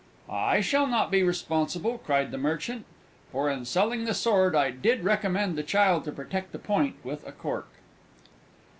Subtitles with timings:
[0.31, 2.85] "I shall not be responsible," cried the Merchant,
[3.31, 7.23] "for, in selling the sword, I did recommend the child to protect the point with
[7.27, 7.69] a cork!"